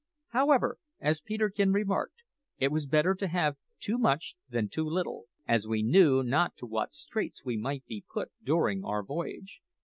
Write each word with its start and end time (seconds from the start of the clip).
However, 0.29 0.79
as 0.99 1.21
Peterkin 1.21 1.73
remarked, 1.73 2.23
it 2.57 2.71
was 2.71 2.87
better 2.87 3.13
to 3.13 3.27
have 3.27 3.55
too 3.79 3.99
much 3.99 4.35
than 4.49 4.67
too 4.67 4.85
little, 4.89 5.25
as 5.47 5.67
we 5.67 5.83
knew 5.83 6.23
not 6.23 6.57
to 6.57 6.65
what 6.65 6.95
straits 6.95 7.45
we 7.45 7.55
might 7.55 7.85
be 7.85 8.03
put 8.11 8.31
during 8.41 8.83
our 8.83 9.03
voyage. 9.03 9.61